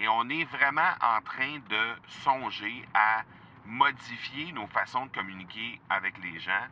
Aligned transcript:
Et 0.00 0.08
on 0.08 0.26
est 0.30 0.44
vraiment 0.44 0.94
en 1.02 1.20
train 1.20 1.58
de 1.68 1.94
songer 2.24 2.88
à 2.94 3.22
modifier 3.66 4.50
nos 4.52 4.66
façons 4.68 5.04
de 5.04 5.12
communiquer 5.12 5.78
avec 5.90 6.16
les 6.24 6.40
gens 6.40 6.66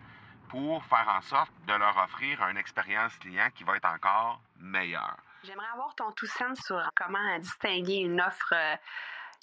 pour 0.48 0.82
faire 0.86 1.06
en 1.14 1.20
sorte 1.20 1.52
de 1.66 1.74
leur 1.74 1.94
offrir 1.98 2.42
une 2.48 2.56
expérience 2.56 3.14
client 3.18 3.48
qui 3.54 3.64
va 3.64 3.76
être 3.76 3.84
encore 3.88 4.40
meilleure. 4.56 5.18
J'aimerais 5.44 5.68
avoir 5.74 5.94
ton 5.94 6.10
tout 6.12 6.26
sens 6.26 6.58
sur 6.64 6.82
comment 6.96 7.38
distinguer 7.38 7.96
une 7.96 8.18
offre 8.18 8.54
euh, 8.54 8.76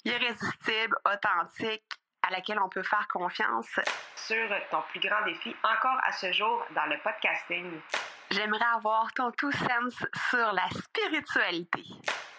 irrésistible, 0.04 0.96
authentique, 1.04 1.84
à 2.22 2.30
laquelle 2.32 2.58
on 2.58 2.68
peut 2.68 2.82
faire 2.82 3.06
confiance. 3.06 3.78
Sur 4.16 4.48
ton 4.72 4.82
plus 4.90 4.98
grand 4.98 5.24
défi 5.24 5.54
encore 5.62 5.98
à 6.02 6.10
ce 6.10 6.32
jour 6.32 6.66
dans 6.74 6.86
le 6.86 6.98
podcasting. 7.04 7.80
J'aimerais 8.32 8.66
avoir 8.74 9.12
ton 9.12 9.30
tout 9.30 9.52
sens 9.52 10.04
sur 10.28 10.52
la 10.52 10.68
spiritualité. 10.70 11.84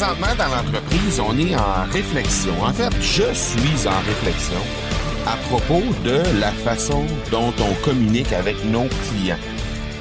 Présentement, 0.00 0.34
dans 0.38 0.48
l'entreprise, 0.48 1.20
on 1.20 1.36
est 1.36 1.54
en 1.54 1.84
réflexion. 1.92 2.54
En 2.62 2.72
fait, 2.72 2.90
je 3.02 3.34
suis 3.34 3.86
en 3.86 3.98
réflexion 3.98 4.56
à 5.26 5.36
propos 5.48 5.82
de 6.06 6.40
la 6.40 6.52
façon 6.52 7.04
dont 7.30 7.52
on 7.60 7.84
communique 7.84 8.32
avec 8.32 8.56
nos 8.64 8.86
clients. 8.88 9.36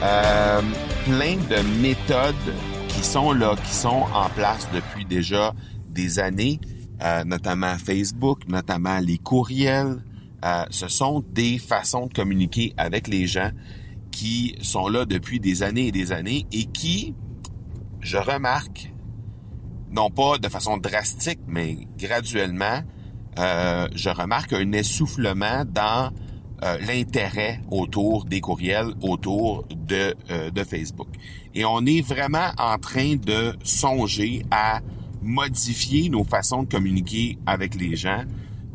Euh, 0.02 0.62
plein 1.04 1.36
de 1.36 1.82
méthodes 1.82 2.56
qui 2.88 3.04
sont 3.04 3.34
là, 3.34 3.58
qui 3.62 3.74
sont 3.74 4.06
en 4.14 4.30
place 4.30 4.70
depuis 4.74 5.04
déjà 5.04 5.54
des 5.90 6.20
années, 6.20 6.62
euh, 7.04 7.26
notamment 7.26 7.78
Facebook, 7.78 8.48
notamment 8.48 9.00
les 9.00 9.18
courriels. 9.18 10.02
Euh, 10.46 10.64
ce 10.70 10.88
sont 10.88 11.26
des 11.34 11.58
façons 11.58 12.06
de 12.06 12.14
communiquer 12.14 12.74
avec 12.78 13.10
les 13.10 13.28
gens 13.28 13.52
qui 14.12 14.56
sont 14.62 14.88
là 14.88 15.04
depuis 15.04 15.42
des 15.42 15.62
années 15.62 15.88
et 15.88 15.92
des 15.92 16.14
années 16.14 16.46
et 16.54 16.64
qui, 16.68 17.16
je 18.00 18.16
remarque, 18.16 18.94
non 19.92 20.10
pas 20.10 20.38
de 20.38 20.48
façon 20.50 20.78
drastique, 20.78 21.40
mais 21.48 21.78
graduellement, 21.98 22.82
euh, 23.38 23.88
je 23.96 24.10
remarque 24.10 24.54
un 24.54 24.72
essoufflement 24.72 25.64
dans 25.66 26.12
euh, 26.64 26.78
l'intérêt 26.86 27.62
autour 27.72 28.26
des 28.26 28.42
courriels, 28.42 28.94
autour 29.02 29.66
de, 29.70 30.16
euh, 30.30 30.52
de 30.52 30.64
Facebook. 30.64 31.08
Et 31.56 31.64
on 31.66 31.86
est 31.86 32.02
vraiment 32.02 32.52
en 32.58 32.78
train 32.78 33.16
de 33.16 33.56
songer 33.64 34.46
à 34.52 34.82
modifier 35.22 36.10
nos 36.10 36.24
façons 36.24 36.64
de 36.64 36.70
communiquer 36.70 37.38
avec 37.46 37.76
les 37.76 37.96
gens 37.96 38.24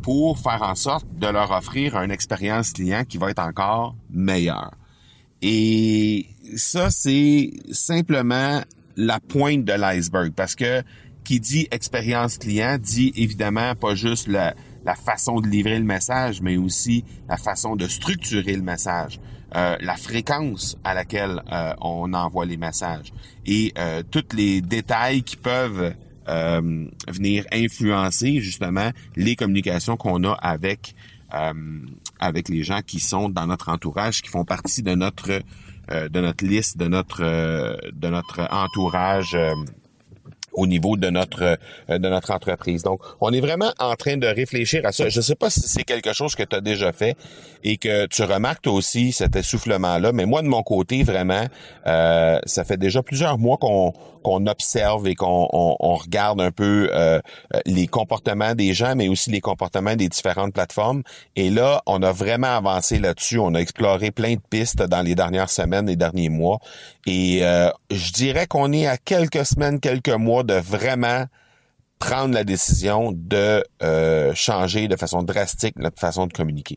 pour 0.03 0.39
faire 0.39 0.63
en 0.63 0.75
sorte 0.75 1.07
de 1.19 1.27
leur 1.27 1.51
offrir 1.51 1.97
une 1.97 2.11
expérience 2.11 2.73
client 2.73 3.05
qui 3.05 3.19
va 3.19 3.31
être 3.31 3.43
encore 3.43 3.97
meilleure. 4.11 4.73
Et 5.43 6.27
ça, 6.57 6.91
c'est 6.91 7.51
simplement 7.71 8.63
la 8.97 9.21
pointe 9.21 9.65
de 9.65 9.73
l'iceberg. 9.73 10.33
Parce 10.35 10.55
que 10.55 10.83
qui 11.25 11.41
dit 11.41 11.67
expérience 11.71 12.39
client 12.39 12.77
dit 12.79 13.13
évidemment 13.17 13.75
pas 13.75 13.95
juste 13.95 14.29
la, 14.29 14.55
la 14.85 14.95
façon 14.95 15.41
de 15.41 15.49
livrer 15.49 15.79
le 15.79 15.85
message, 15.85 16.41
mais 16.43 16.57
aussi 16.57 17.05
la 17.29 17.37
façon 17.37 17.77
de 17.77 17.89
structurer 17.89 18.55
le 18.55 18.63
message, 18.63 19.21
euh, 19.57 19.77
la 19.81 19.97
fréquence 19.97 20.77
à 20.85 20.95
laquelle 20.95 21.43
euh, 21.51 21.73
on 21.81 22.13
envoie 22.13 22.45
les 22.45 22.59
messages. 22.59 23.13
Et 23.47 23.73
euh, 23.79 24.03
tous 24.09 24.37
les 24.37 24.61
détails 24.61 25.23
qui 25.23 25.37
peuvent 25.37 25.95
euh, 26.29 26.87
venir 27.09 27.45
influencer 27.53 28.41
justement 28.41 28.91
les 29.17 29.37
communications 29.37 29.97
qu'on 29.97 30.25
a 30.25 30.33
avec 30.33 30.95
avec 32.19 32.49
les 32.49 32.63
gens 32.63 32.81
qui 32.87 33.01
sont 33.01 33.29
dans 33.29 33.47
notre 33.47 33.69
entourage, 33.69 34.23
qui 34.23 34.29
font 34.29 34.45
partie 34.45 34.83
de 34.83 34.95
notre 34.95 35.41
de 35.89 36.21
notre 36.21 36.45
liste, 36.47 36.79
de 36.79 36.87
notre 36.87 37.23
de 37.23 38.09
notre 38.09 38.49
entourage 38.51 39.37
au 40.55 40.67
niveau 40.67 40.97
de 40.97 41.11
notre 41.11 41.57
euh, 41.91 41.99
de 41.99 42.09
notre 42.09 42.33
entreprise. 42.33 42.83
Donc, 42.83 43.01
on 43.21 43.33
est 43.33 43.41
vraiment 43.41 43.73
en 43.79 43.95
train 43.95 44.17
de 44.17 44.27
réfléchir 44.27 44.85
à 44.85 44.93
ça. 44.93 45.09
Je 45.09 45.19
ne 45.19 45.23
sais 45.23 45.35
pas 45.35 45.51
si 45.51 45.61
c'est 45.61 45.85
quelque 45.85 46.13
chose 46.13 46.35
que 46.35 46.43
tu 46.43 46.57
as 46.57 46.61
déjà 46.61 46.93
fait 46.93 47.17
et 47.63 47.77
que 47.77 48.07
tu 48.07 48.23
remarques 48.23 48.67
aussi 48.67 49.13
cet 49.13 49.37
essoufflement-là, 49.37 50.13
mais 50.13 50.27
moi, 50.27 50.43
de 50.43 50.49
mon 50.49 50.63
côté, 50.63 51.03
vraiment, 51.03 51.47
euh, 51.87 52.39
ça 52.45 52.65
fait 52.65 52.77
déjà 52.77 53.03
plusieurs 53.03 53.39
mois 53.39 53.57
qu'on 53.57 53.93
qu'on 54.23 54.47
observe 54.47 55.07
et 55.07 55.15
qu'on 55.15 55.49
on, 55.53 55.95
regarde 55.97 56.41
un 56.41 56.51
peu 56.51 56.89
euh, 56.95 57.21
les 57.67 57.87
comportements 57.87 58.55
des 58.55 58.73
gens, 58.73 58.95
mais 58.97 59.07
aussi 59.09 59.31
les 59.31 59.43
comportements 59.43 59.97
des 59.97 60.09
différentes 60.09 60.55
plateformes. 60.55 61.03
Et 61.37 61.51
là, 61.51 61.83
on 61.85 62.03
a 62.03 62.11
vraiment 62.11 62.57
avancé 62.57 62.99
là-dessus. 62.99 63.39
On 63.39 63.53
a 63.55 63.59
exploré 63.59 64.13
plein 64.13 64.37
de 64.37 64.41
pistes 64.49 64.83
dans 64.83 65.03
les 65.03 65.15
dernières 65.15 65.51
semaines, 65.51 65.89
les 65.89 65.97
derniers 65.97 66.31
mois. 66.31 66.59
Et 67.05 67.43
je 67.91 68.13
dirais 68.13 68.47
qu'on 68.47 68.73
est 68.73 68.87
à 68.87 68.97
quelques 68.97 69.45
semaines, 69.45 69.79
quelques 69.79 70.09
mois 70.09 70.43
de 70.45 70.61
vraiment 70.61 71.27
prendre 72.05 72.35
la 72.35 72.45
décision 72.45 73.13
de 73.15 73.65
euh, 73.83 74.33
changer 74.35 74.89
de 74.89 74.97
façon 74.97 75.23
drastique 75.23 75.77
notre 75.79 75.99
façon 75.99 76.27
de 76.27 76.35
communiquer. 76.35 76.77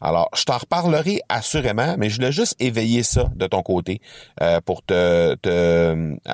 Alors, 0.00 0.28
je 0.34 0.42
t'en 0.42 0.58
reparlerai 0.58 1.20
assurément, 1.28 1.94
mais 1.96 2.10
je 2.10 2.16
voulais 2.16 2.32
juste 2.32 2.56
éveiller 2.58 3.04
ça 3.04 3.30
de 3.36 3.46
ton 3.46 3.62
côté 3.62 4.00
euh, 4.42 4.60
pour 4.60 4.82
te, 4.82 5.36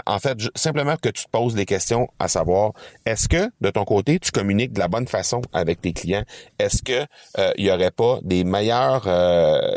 en 0.06 0.18
fait, 0.18 0.38
simplement 0.54 0.96
que 0.96 1.10
tu 1.10 1.24
te 1.24 1.30
poses 1.30 1.54
des 1.54 1.66
questions 1.66 2.08
à 2.18 2.28
savoir, 2.28 2.72
est-ce 3.04 3.28
que 3.28 3.50
de 3.60 3.70
ton 3.70 3.84
côté, 3.84 4.18
tu 4.18 4.30
communiques 4.30 4.72
de 4.72 4.78
la 4.78 4.88
bonne 4.88 5.06
façon 5.06 5.42
avec 5.52 5.82
tes 5.82 5.92
clients? 5.92 6.24
Est-ce 6.58 6.82
que 6.82 7.06
euh, 7.38 7.52
y 7.58 7.70
aurait 7.70 7.90
pas 7.90 8.20
des 8.22 8.44
meilleures, 8.44 9.06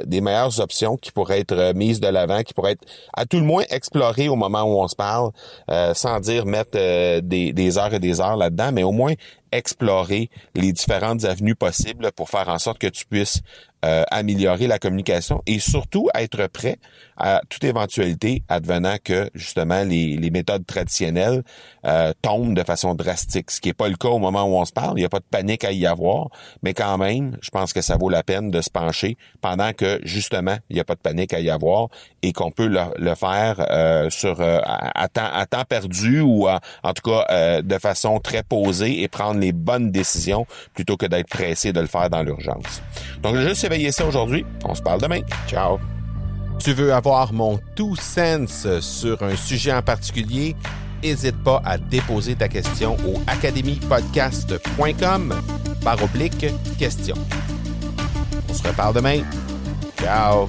des 0.05 0.21
meilleures 0.21 0.61
options 0.61 0.95
qui 0.95 1.11
pourraient 1.11 1.41
être 1.41 1.73
mises 1.75 1.99
de 1.99 2.07
l'avant, 2.07 2.43
qui 2.43 2.53
pourraient 2.53 2.73
être 2.73 2.85
à 3.13 3.25
tout 3.25 3.39
le 3.39 3.45
moins 3.45 3.63
explorées 3.69 4.29
au 4.29 4.37
moment 4.37 4.63
où 4.63 4.81
on 4.81 4.87
se 4.87 4.95
parle, 4.95 5.31
sans 5.93 6.21
dire 6.21 6.45
mettre 6.45 6.77
des, 7.19 7.51
des 7.51 7.77
heures 7.77 7.93
et 7.93 7.99
des 7.99 8.21
heures 8.21 8.37
là 8.37 8.49
mais 8.71 8.83
au 8.83 8.91
moins 8.91 9.13
explorer 9.53 10.29
les 10.55 10.73
différentes 10.73 11.23
avenues 11.25 11.55
possibles 11.55 12.11
pour 12.11 12.29
faire 12.29 12.49
en 12.49 12.59
sorte 12.59 12.79
que 12.79 12.87
tu 12.87 13.05
puisses 13.05 13.41
euh, 13.85 14.03
améliorer 14.11 14.67
la 14.67 14.79
communication 14.79 15.41
et 15.45 15.59
surtout 15.59 16.07
être 16.15 16.47
prêt 16.47 16.77
à 17.17 17.41
toute 17.49 17.65
éventualité 17.65 18.41
advenant 18.47 18.95
que 19.03 19.29
justement 19.33 19.83
les, 19.83 20.15
les 20.15 20.31
méthodes 20.31 20.65
traditionnelles 20.65 21.43
euh, 21.85 22.13
tombent 22.21 22.53
de 22.53 22.63
façon 22.63 22.95
drastique, 22.95 23.51
ce 23.51 23.59
qui 23.59 23.67
n'est 23.67 23.73
pas 23.73 23.89
le 23.89 23.97
cas 23.97 24.07
au 24.07 24.19
moment 24.19 24.43
où 24.43 24.55
on 24.55 24.63
se 24.63 24.71
parle. 24.71 24.93
Il 24.97 25.01
n'y 25.01 25.05
a 25.05 25.09
pas 25.09 25.19
de 25.19 25.25
panique 25.29 25.65
à 25.65 25.73
y 25.73 25.85
avoir, 25.85 26.29
mais 26.61 26.73
quand 26.73 26.97
même, 26.97 27.37
je 27.41 27.49
pense 27.49 27.73
que 27.73 27.81
ça 27.81 27.97
vaut 27.97 28.07
la 28.07 28.23
peine 28.23 28.51
de 28.51 28.61
se 28.61 28.69
pencher 28.69 29.17
pendant 29.41 29.73
que 29.73 29.99
justement 30.03 30.55
il 30.69 30.75
n'y 30.75 30.79
a 30.79 30.85
pas 30.85 30.95
de 30.95 31.01
panique 31.01 31.33
à 31.33 31.41
y 31.41 31.49
avoir 31.49 31.89
et 32.21 32.31
qu'on 32.31 32.51
peut 32.51 32.67
le, 32.67 33.15
faire 33.15 33.67
euh, 33.69 34.09
sur 34.09 34.39
à, 34.39 35.09
temps, 35.09 35.29
à 35.33 35.45
temps 35.45 35.65
perdu 35.67 36.21
ou 36.21 36.47
en 36.47 36.93
tout 36.93 37.11
cas 37.11 37.61
de 37.61 37.77
façon 37.79 38.19
très 38.19 38.43
posée 38.43 39.03
et 39.03 39.09
prendre 39.09 39.41
bonnes 39.51 39.91
décisions 39.91 40.45
plutôt 40.73 40.97
que 40.97 41.05
d'être 41.05 41.27
pressé 41.27 41.73
de 41.73 41.81
le 41.81 41.87
faire 41.87 42.09
dans 42.09 42.23
l'urgence. 42.23 42.81
Donc, 43.21 43.35
je 43.35 43.49
juste 43.49 43.63
éveiller 43.63 43.91
ça 43.91 44.05
aujourd'hui. 44.05 44.45
On 44.65 44.75
se 44.75 44.81
parle 44.81 45.01
demain. 45.01 45.21
Ciao. 45.47 45.79
Tu 46.59 46.73
veux 46.73 46.93
avoir 46.93 47.33
mon 47.33 47.59
tout 47.75 47.95
sens 47.95 48.67
sur 48.79 49.23
un 49.23 49.35
sujet 49.35 49.73
en 49.73 49.81
particulier? 49.81 50.55
N'hésite 51.03 51.43
pas 51.43 51.61
à 51.65 51.77
déposer 51.77 52.35
ta 52.35 52.47
question 52.47 52.95
au 53.05 53.21
academypodcast.com 53.27 55.35
par 55.83 56.01
oblique 56.01 56.45
question. 56.79 57.15
On 58.49 58.53
se 58.53 58.65
reparle 58.65 58.95
demain. 58.95 59.23
Ciao. 59.99 60.47